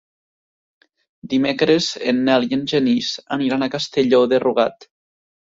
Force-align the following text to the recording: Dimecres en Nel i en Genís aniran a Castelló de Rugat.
Dimecres 1.33 1.89
en 2.13 2.23
Nel 2.31 2.47
i 2.49 2.57
en 2.59 2.65
Genís 2.73 3.11
aniran 3.39 3.67
a 3.67 3.69
Castelló 3.77 4.25
de 4.35 4.43
Rugat. 4.49 4.91